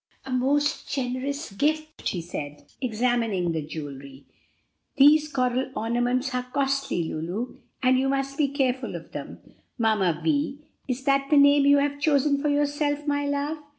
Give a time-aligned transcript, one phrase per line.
[0.25, 4.25] "A most generous gift," he said, examining the jewelry.
[4.95, 9.37] "These coral ornaments are costly, Lulu, and you must be careful of them.
[9.77, 10.57] Mamma Vi!
[10.87, 13.59] Is that the name you have chosen for yourself, my love?"